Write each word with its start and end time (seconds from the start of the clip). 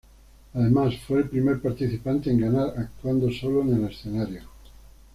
Además 0.55 0.95
fue 1.07 1.19
el 1.19 1.29
primer 1.29 1.61
participante 1.61 2.31
en 2.31 2.39
ganar 2.39 2.73
actuando 2.75 3.29
solo 3.31 3.61
en 3.61 3.75
el 3.85 3.91
escenario. 3.91 4.41